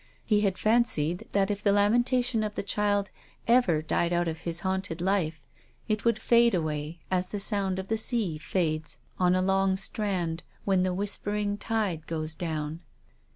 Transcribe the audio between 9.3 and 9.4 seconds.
CHILD. 25 1